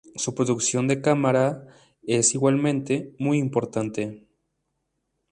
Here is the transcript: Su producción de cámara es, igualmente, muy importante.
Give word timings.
Su 0.15 0.33
producción 0.33 0.87
de 0.87 0.99
cámara 0.99 1.67
es, 2.01 2.33
igualmente, 2.33 3.13
muy 3.19 3.37
importante. 3.37 4.25